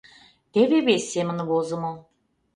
Теве 0.51 0.77
вес 0.87 1.03
семын 1.13 1.37
возымо: 1.49 1.91